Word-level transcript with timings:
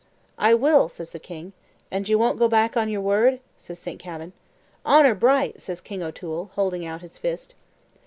"I 0.39 0.55
will," 0.55 0.89
says 0.89 1.11
the 1.11 1.19
king. 1.19 1.53
"You 1.93 2.17
won't 2.17 2.39
go 2.39 2.47
back 2.47 2.75
o' 2.75 2.81
your 2.81 3.01
word?" 3.01 3.39
says 3.55 3.77
St. 3.77 3.99
Kavin. 3.99 4.33
"Honour 4.83 5.13
bright!" 5.13 5.61
says 5.61 5.79
King 5.79 6.01
O'Toole, 6.01 6.49
holding 6.55 6.83
out 6.87 7.01
his 7.03 7.19
fist. 7.19 7.53